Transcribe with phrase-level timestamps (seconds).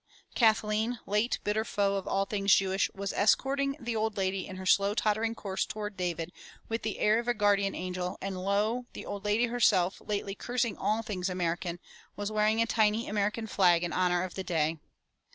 [0.33, 4.55] Kathleen, late bitter foe of all things Jewish, was escort ing the old lady in
[4.55, 6.31] her slow tottering course toward David
[6.67, 8.87] with the air of a guardian angel, and lo!
[8.93, 11.77] the old lady herself, lately cursing all things American,
[12.15, 14.79] was wearing a tiny American flag in honor of the day.